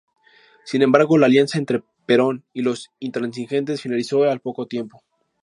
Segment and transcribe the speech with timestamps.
[0.63, 5.03] Sin embargo, la alianza entre Perón y los intransigentes finalizó al poco tiempo.